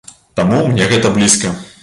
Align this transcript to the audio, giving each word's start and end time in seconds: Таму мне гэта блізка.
Таму 0.39 0.61
мне 0.71 0.87
гэта 0.95 1.13
блізка. 1.21 1.55